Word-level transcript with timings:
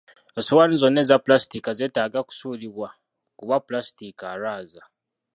Essowaani 0.39 0.75
zonna 0.81 0.99
eza 1.03 1.17
ppulasitiika 1.19 1.71
zetaaga 1.79 2.19
kusuulibwa 2.27 2.89
kuba 3.37 3.55
ppulasitika 3.61 4.23
alwaza. 4.33 4.81